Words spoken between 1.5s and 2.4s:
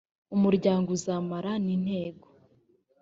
n intego